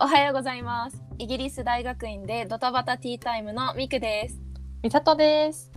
[0.00, 1.02] おはようございます。
[1.18, 4.40] イギリス大学院でドタバタティータイムのミクです。
[4.80, 5.72] みさとです。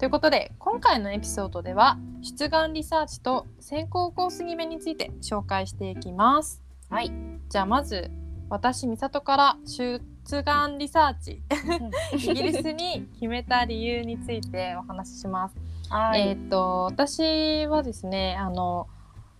[0.00, 6.60] ということで今回のエピソードでは出願リサーチと先行コース決めについて紹介していきます。
[6.90, 7.12] はい。
[7.48, 8.10] じゃあまず
[8.48, 11.40] 私みさとから出願リサーチ
[12.18, 15.56] イギリスに決めた理由についてお話しします。
[15.88, 18.88] はえーっと私はですねあの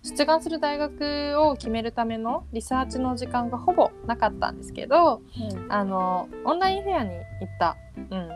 [0.03, 5.23] 出願する大学を決めるためのリサーチの時間がほぼなかったんですけど
[5.69, 7.25] あのオンラインフェアに行っ
[7.59, 7.77] た。
[7.97, 8.29] うん、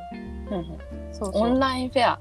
[1.12, 2.20] そうそうオンラインフェア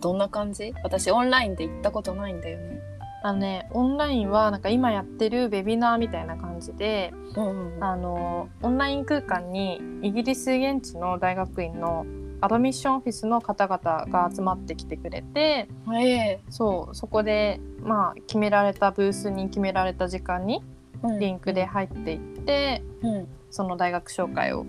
[0.00, 0.72] どんな感じ？
[0.84, 2.80] 私オンラインで行ったことないんだよね。
[3.24, 12.06] あのねオンラインはなんか今やってるウェビナーみたいな感じでうんあのオンライン空間にイギリス現地の大学院の
[12.40, 15.68] アドミッションオフィスの方々が集まってきてくれて
[15.98, 20.62] えそうそこでまあ決められたブースに決められた時間に
[21.04, 21.64] えリンクで。
[21.64, 23.28] 入っていってうん。
[23.50, 24.66] その大学紹介を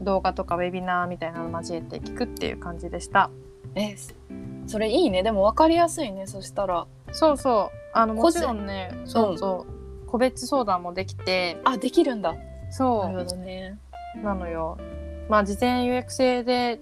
[0.00, 3.30] 動画とかウェビナーみたいなの交えて聞くっていう感じでした。
[3.74, 3.96] え
[4.66, 5.22] それいいね。
[5.22, 6.26] でも分かりやすいね。
[6.26, 9.66] そしたらそうそうあのも個人ちろんねそうそ
[10.04, 12.34] う、個別相談もできてあできるんだ。
[12.70, 13.78] そうなるほどね。
[14.22, 14.78] なのよ。
[15.28, 16.80] まあ事前予約制で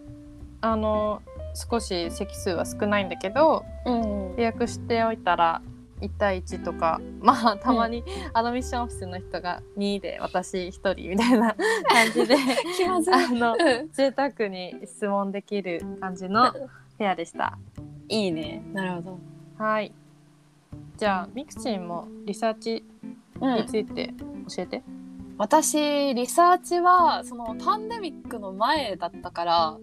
[0.60, 1.22] あの
[1.54, 5.62] 少し席数は少ないんだけどうん予約しておいたら
[6.00, 11.54] 1対1とか まあたまにアドミッションオフィスの人が2で私1人みたいな
[11.88, 12.36] 感じで。
[12.36, 17.58] あのうん贅沢に質問できる感じのフェアでした。
[18.08, 18.62] いいね。
[18.72, 19.18] なるほど。
[19.58, 19.92] はい。
[20.96, 22.84] じゃあミクチンもリサーチ
[23.40, 24.14] うんについて
[24.48, 24.82] 教えて。
[25.36, 29.78] 私リサーチはそのパンデミックの前だったから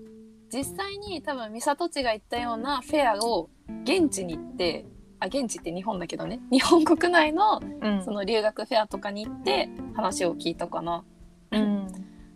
[0.51, 3.49] 実際に多分美里地が言ったようなフェアを
[3.83, 4.85] 現地に行って
[5.19, 6.39] あ現地って日本だけどね。
[6.51, 8.03] 日本国内のうん。
[8.03, 11.03] その留学フェアとかに行って話を聞いたかな。
[11.51, 11.87] うん。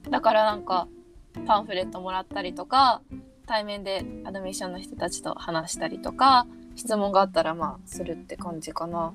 [0.09, 0.87] だからなんか
[1.45, 3.01] パンフレットもらったりとか
[3.45, 9.13] 対面でアドミッションの人たちと話したりとか質問があったらまあするって感じかな。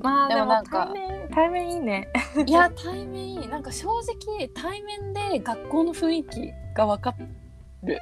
[0.00, 2.08] まあでもなんか対面対面いいね。
[2.46, 3.48] いや対面いい。
[3.48, 7.14] なんか正直対面で学校の雰囲気が分か
[7.86, 8.00] る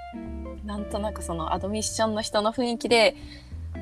[0.65, 3.17] なんとなくそのアドミッションの人の雰囲気で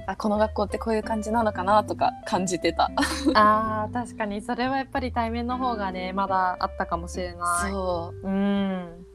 [0.07, 2.91] あこの学校ってこういう感じなのかなとか感じてた
[3.35, 7.71] あー確かにそれはやっぱり対面の方がねまだあったかもしれない。
[7.71, 9.07] そううん。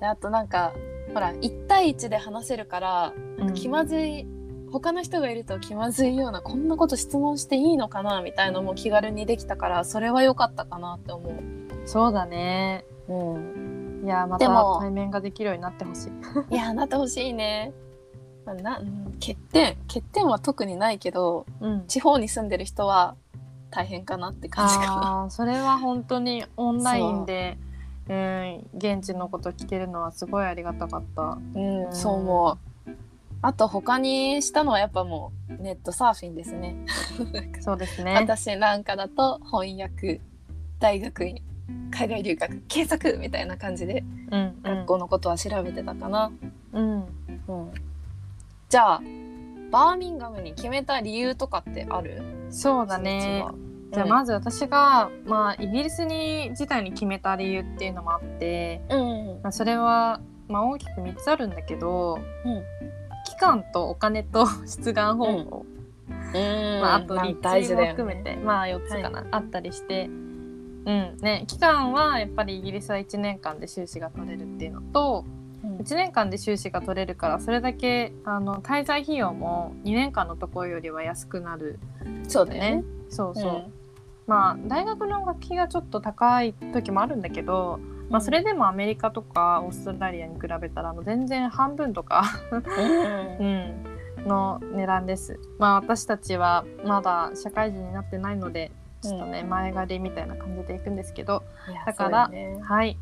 [0.00, 0.72] であとなんか
[1.12, 4.26] ほら1対1で話せるからうん気まずい、
[4.70, 11.30] 他の人がいると気まずいようなこんなこと質問していいのかなみたいのも気軽にできたからそれは良かったかなって思
[11.86, 12.84] そうだね。
[13.08, 16.10] う、うん、いやまた対面ができるようになってほしい。
[16.54, 17.72] いやなってほしいね。
[18.44, 21.86] まあなうん欠点欠点は特にないけどうん。
[21.86, 23.16] 地方に住んでる人は
[23.70, 25.26] 大変かなって感じかな。
[25.30, 27.58] それは本当にオンラインで
[28.08, 31.38] うん現地のこと聞けるのはすごいありがたかった。
[31.54, 32.58] うん、そう思う。
[33.40, 36.76] あと他にしたのはやっぱもうネットサーフィンですね。
[37.60, 38.14] そうですね。
[38.14, 40.20] 私なんかだと翻訳
[40.80, 41.42] 大学院
[41.90, 46.30] 海外留学継続みたいな感じでうん学校のことは調べてたかな。
[46.72, 47.00] うん。
[47.00, 47.06] うん。
[48.68, 49.02] じゃあ
[49.70, 52.22] バーミンガムに決めた理由とかってある？
[52.50, 53.44] そうだね。
[53.92, 62.62] じゃあまず私が、まあ、イギリスに自体に決めた理由っていうのもあって、ず、うんまあ、それは、まあ、大きく3つあるんだけどうん。
[63.24, 65.66] 期間とお金と 出願方法、
[66.34, 66.80] うん。
[66.82, 70.10] まあ、あとま立地も含めて、まあ4つかな、あったりして、
[70.84, 71.16] うん。
[71.20, 75.24] ね、期間はやっぱりイギリスは1年間で修士が取れるっていうのと
[75.64, 75.76] うん。
[75.78, 81.78] 1年間で修士が取れるからそれだけあの滞在費用も2年間のところよりは安くなる。
[82.26, 82.76] そうだよね。
[82.76, 82.84] ね。
[83.10, 83.64] そうそう、
[84.26, 93.38] まあ大学の学費がちょっと高い時もあるんだけど、まあ、それでもアメリカとかオーストラリアに比べたらもう全然半分とか、うん。
[94.18, 95.38] うん、の値段です。
[95.58, 98.70] まあ私たちはまだ社会人になってないので
[99.00, 101.44] ちょっとね、前借りみたいな感じで行くんですけど
[101.86, 102.96] だからねはい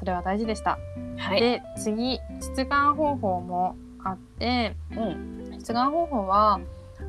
[0.00, 0.78] それは大事でした。
[1.18, 1.40] はい。
[1.40, 2.18] で次
[2.56, 6.58] 出願方法もあってうん出願方法は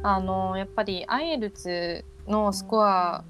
[0.03, 3.23] あのやっぱり IELTS のスコア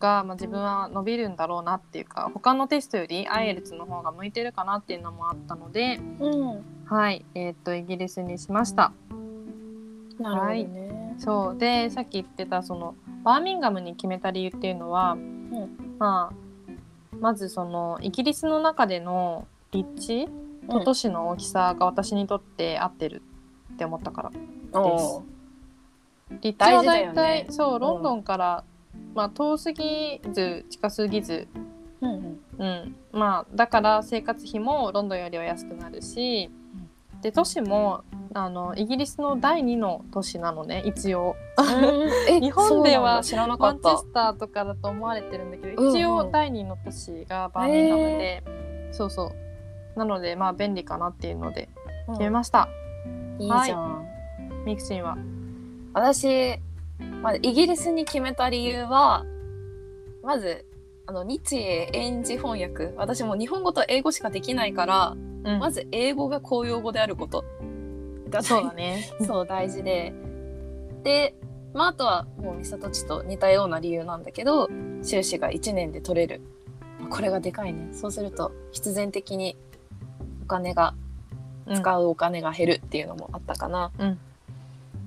[0.00, 6.64] が、まあ、自分は伸びるんだろうなっていうか他のテストより IELTS の方が向いてるかなっていうのもあったので、うん。
[6.86, 8.92] はいえっ、とイギリスにしました。
[10.18, 11.14] なるほどね。
[11.18, 15.16] そうでさっき言ってたそのバーミンガムに決めた理由っていうのは、
[15.98, 16.44] まあ
[17.18, 20.28] まずそのイギリスの中での立地
[20.68, 23.22] と都市の大きさが私にとって合ってる
[23.72, 24.30] って思ったか
[24.72, 24.80] ら。
[24.80, 25.22] おー。
[26.40, 28.64] 立地は大体、そうロンドンから、
[29.14, 31.48] まあ遠すぎず近すぎず。
[32.00, 32.40] うんうん。
[32.58, 36.50] うん、まあだから生活費もロンドンよりは安くなるし、
[37.22, 38.04] で都市も
[38.36, 41.36] あのイギリスの第2の都市なのね一応。
[42.28, 45.96] え日本ではマンチェスターとかだと思われてるんだけど、うんうん。
[45.96, 48.42] 一応第2の都市がバーミンガムで、
[48.90, 49.32] そうそ
[49.96, 49.98] う。
[49.98, 51.68] なのでまあ便利かなっていうので
[52.08, 52.68] 決めました、
[53.38, 54.04] いいじゃん、
[54.66, 55.16] ミクシンは。
[55.92, 56.58] 私、
[57.22, 59.24] まあ、イギリスに決めた理由は
[60.24, 60.66] まず
[61.06, 62.94] あの日英英字翻訳。
[62.96, 65.14] 私も日本語と英語しかできないから、
[65.44, 65.58] うん。
[65.60, 67.44] まず英語が公用語であること
[68.34, 69.10] がそうだね。
[69.26, 70.12] そう大事で。
[71.02, 71.34] で、
[71.72, 74.68] まあ、あとはもう美里地と似たような理由なんだけど
[75.02, 76.40] 修士が1年で取れる。
[77.10, 77.88] これがでかいね。
[77.92, 79.56] そうすると必然的に
[80.44, 80.94] お金が
[81.66, 81.76] うん。
[81.76, 83.90] 使うお金が減るっていうのもあったかな。
[83.98, 84.18] うん。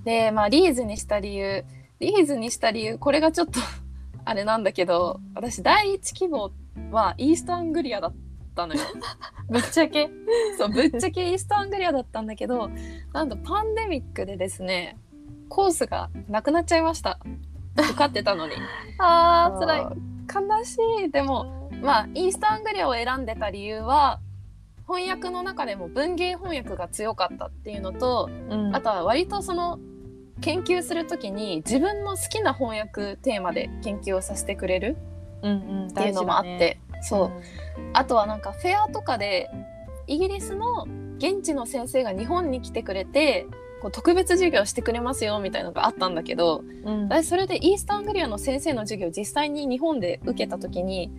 [0.04, 1.66] でまあリーズにした理由
[2.00, 3.60] リーズにした理由これがちょっと
[4.26, 6.52] あれなんだけど私第一希望
[6.92, 8.14] はイーストアングリアだっ
[8.58, 8.82] たのよ。
[9.50, 10.10] ぶっちゃけ。
[10.58, 12.70] そう ぶっちゃけイーストアングリアだったんだけど
[13.14, 14.98] なんとパンデミックでですね
[15.48, 17.20] コースがなくなっちゃいました。
[17.78, 18.54] 受かってたのに。
[18.98, 20.58] あー辛い。
[20.60, 21.12] 悲しい。
[21.12, 24.20] でもまあイーストアングリアを選んでた理由は
[24.88, 28.76] 翻訳の中でも文芸翻訳が強かったっていうのとうん。
[28.76, 29.80] あとは割とその
[30.42, 34.98] 研究する時に自分の好きな翻訳テーマで研究をさせてくれる
[35.40, 36.87] っていうのもあって、そう、うん
[37.94, 39.50] あとはなんかフェアとかで
[40.08, 43.48] イギリスの現地の先生が日本に来てくれて
[43.82, 47.04] こう特別授業してくれますよみたいなのがあったんだけどうん。
[47.10, 51.12] 私それでイーストアングリアの先生の授業を実際に日本で受けた時に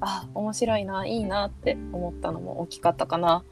[0.00, 3.44] あ面白いないいなって思ったのも大きかったかな。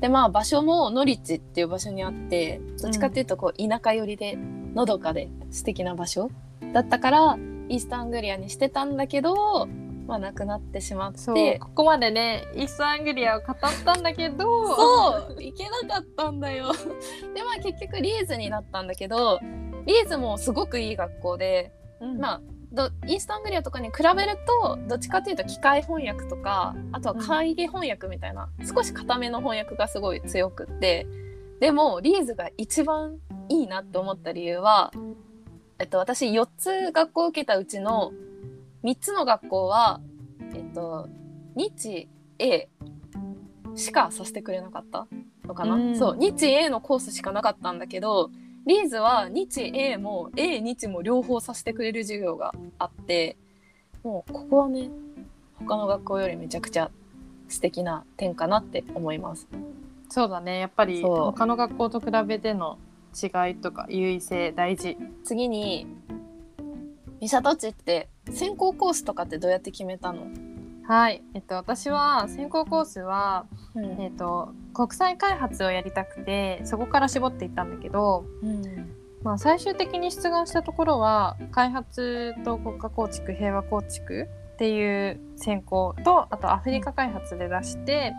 [0.00, 4.36] でまあ場所もノリッジっていう場所にあってどっちかっていうとこう田舎寄りで
[4.74, 6.30] のどかで素敵な場所
[6.72, 7.36] だったから
[7.68, 9.68] イーストアングリアにしてたんだけど、
[10.10, 16.72] まあ、なくなってしまってここまでねイーストアングリアを語ったんだけどそう行けなかったんだよ。
[17.32, 19.38] でまあ結局リーズになったんだけど
[19.86, 22.40] リーズもすごくいい学校で、うんまあ
[22.72, 31.06] どイーストアングリアとかに比べるとどっちかっていうと機械翻訳とかあとは会議翻訳みたいな、少し固めの翻訳がすごい強くって
[31.60, 33.18] でもリーズが一番
[33.48, 34.92] いいなって思った理由は、
[35.80, 38.12] えっと、私4つ学校を受けたうちの
[38.84, 40.00] 3つの学校は、
[40.54, 41.08] えっと、
[41.54, 42.68] 日英
[43.74, 45.06] しかさせてくれなかった
[45.46, 45.98] のかな、うん。
[45.98, 48.30] そう日英のコースしかなかったんだけど
[48.66, 53.36] リーズは日英も英日も両方させてくれる授業があって
[54.02, 54.90] もうここはね
[55.58, 56.90] 他の学校よりめちゃくちゃ
[57.48, 59.48] 素敵な点かなって思います。
[60.08, 60.58] そうだね。
[60.58, 62.78] やっぱり他の学校と比べての
[63.14, 64.96] 違いとか優位性大事。
[65.24, 65.86] 次に
[67.20, 70.26] ミサトッチって専攻コースとかってどうやって決めたの、
[70.84, 71.22] はい。
[71.34, 74.00] えっと私は専攻コースは、うん。
[74.00, 78.24] えっと、国際開発をやりたくてそこから絞っていったんだけど、
[79.22, 88.12] まあ、最終的に出願したところは開発と国家構築平和構築っていう専攻とあとアフリカ開発で出して、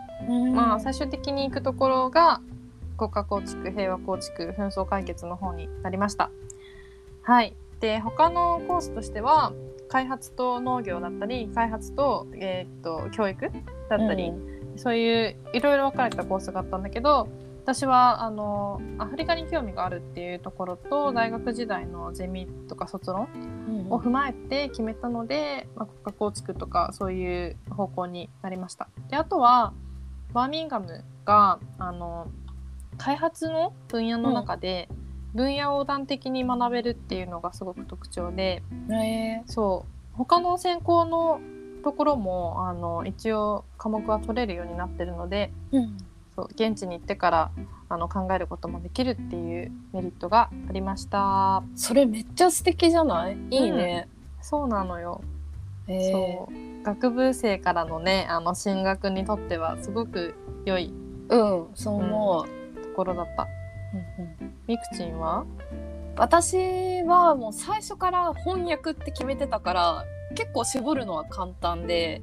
[0.53, 2.41] まあ最終的に行くところが
[2.97, 6.29] 国家構築平和構築紛争解決の方になりました。
[7.23, 9.53] はいで他のコースとしては
[9.89, 13.51] 開発と農業だったり開発と,、えーっと教育
[13.89, 14.31] だったり、
[14.77, 17.27] そういういろいろ分かれたコースがあったんだけど
[17.63, 23.27] 私はあのアフリカに興味があるっていうところと大学時代のゼミとか卒論
[23.89, 28.89] を踏まえて決めたので、まあ、国家構築とかそういう方向になりました。
[29.09, 29.73] であとは
[30.33, 32.27] バーミンガムがあの
[32.97, 34.89] 開発の分野の中で、
[35.33, 40.17] 分野横断的に学べるっていうのがすごく特徴でへそう。
[40.17, 41.39] 他の専攻の
[41.83, 45.97] ところもあの一応科目は取れるようになってるのでうん。
[46.35, 47.51] そう現地に行ってから
[47.89, 51.61] あの考えることもできるっていうメリットがありました。
[51.75, 53.37] それめっちゃ素敵じゃない？
[53.49, 54.07] いいね。
[54.41, 55.21] そうなのよ。
[55.87, 56.11] へー。
[56.11, 56.83] そう。
[56.83, 60.33] 学部生からのねあの進学にとってはすごく
[60.63, 60.93] 良い
[61.29, 62.81] うんそう思う。
[62.81, 63.47] ところだった
[64.67, 65.19] みくちん。
[65.19, 65.45] は？
[66.17, 70.05] 私はもう最初から翻訳って決めてたから
[70.35, 72.21] 結構絞るのは簡単で、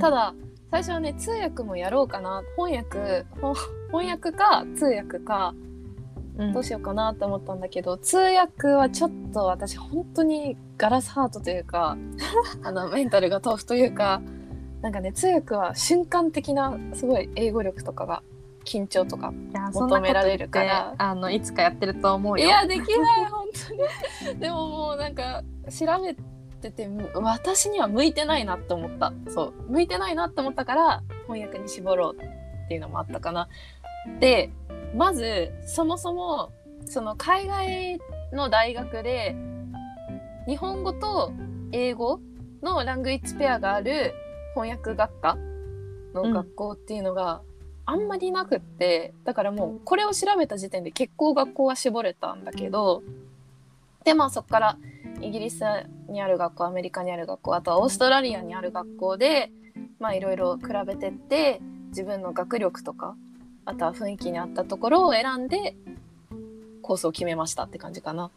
[0.00, 0.34] ただ
[0.70, 2.42] 最初はね通訳もやろうかな。
[2.56, 3.54] 翻訳ほ
[3.88, 5.54] 翻訳か通訳か
[6.38, 6.52] うん。
[6.52, 11.96] どうしようかなって思ったんだけど、通訳はちょっと私本当にガラスハートというか
[12.62, 14.20] あのメンタルが豆腐というか
[14.82, 18.22] なんかね通訳は瞬間的なすごい英語力とかが
[18.66, 19.32] 緊張とか
[19.72, 20.94] 求められるから。
[20.98, 22.44] あのいつかやってると思うよ。
[22.44, 24.38] いやできない本当に。
[24.38, 26.16] でももうなんか調べっ
[26.60, 29.12] ててむ私には向いてないなって思った。
[29.28, 29.54] そう。
[29.68, 33.48] 向いてないなって思ったから翻訳に絞ろうっていうのもあったかな。
[34.20, 34.50] で
[34.94, 36.52] まずそもそも
[36.86, 38.00] その海外
[38.32, 39.36] の大学で
[40.46, 41.32] 日本語と
[41.72, 42.20] 英語
[42.62, 44.14] のラングイッチペアがある
[44.54, 45.36] 翻訳学科
[46.14, 47.42] の学校っていうのが
[47.86, 53.02] あんまりなくって、だからもうこれを調べた時点で結構学校は絞れたんだけど
[54.04, 54.78] でまあそこから
[55.20, 55.62] イギリス
[56.08, 59.50] にある学校アメリカにある学校あとはオーストラリアにある学校で
[59.98, 63.16] まあいろいろ比べてって自分の学力とか
[63.64, 65.76] あとは雰囲気に合ったところを選んで
[66.82, 68.30] コースを決めましたって感じかな。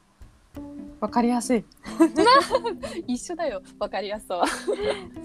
[1.00, 1.64] わかりやすい。
[3.08, 3.62] 一緒だよ。
[3.80, 4.28] 分かりやす。
[4.28, 4.46] そう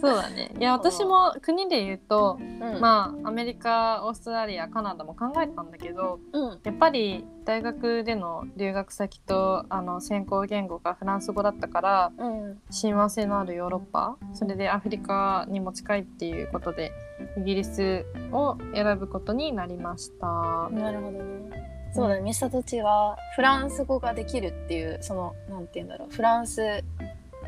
[0.02, 0.52] だね。
[0.58, 2.80] いや私も国で言うとうん。
[2.80, 6.60] まあアメリカオーストラリアカナダも考えたんだけどうん。
[6.62, 12.60] やっぱり大学での留学先とあの専攻言語がフランス語だったからうん。
[12.70, 16.92] 親和性のあるヨーロッパそれでアフリカにも近いっていうことで
[17.38, 20.68] イギリスを選ぶことになりました。
[20.70, 21.83] なるほどね。
[21.94, 26.82] そうだね、ミサトチはフランス語ができるっていうそのなんて言うんだろうフランス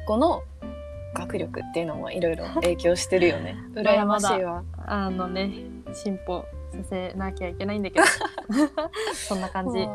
[0.06, 0.44] 語の
[1.14, 3.56] 学力っていうのもいろいろ影響してるよね。
[3.74, 4.62] 羨ましいわ。
[4.86, 5.50] あのね
[5.92, 8.06] 進歩させなきゃいけないんだけど
[9.14, 9.88] そんな感じ。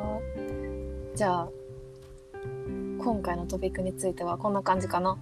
[1.15, 1.49] じゃあ
[3.01, 5.17] 今回のトピックについてはこんな感じかな。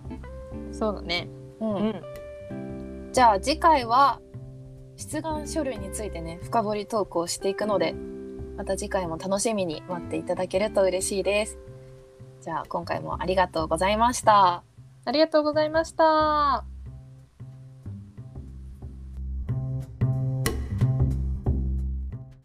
[0.72, 1.28] そうだね。
[1.60, 2.02] うんうん。
[3.12, 4.20] じゃあ次回は
[4.98, 7.94] 出願書類についてね深掘りトークをしていくので
[8.60, 11.58] また次回も楽しみに待っていただけると嬉しいです。
[12.42, 14.64] じゃあ今回もありがとうございました。
[15.06, 16.66] ありがとうございました。